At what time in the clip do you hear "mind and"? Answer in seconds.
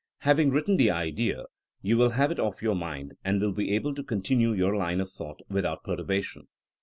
2.73-3.39